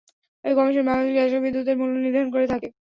এই 0.43 0.53
কমিশন 0.57 0.83
বাংলাদেশে 0.87 1.15
গ্যাস 1.15 1.31
ও 1.33 1.39
বিদ্যুতের 1.45 1.75
মূল্য 1.79 1.95
নির্ধারণ 1.97 2.29
করে 2.31 2.45
থাকে। 2.53 2.67